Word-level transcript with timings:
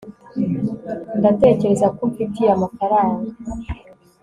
ndatekereza 1.17 1.85
ko 1.95 1.99
umfitiye 2.05 2.49
amafaranga 2.57 3.23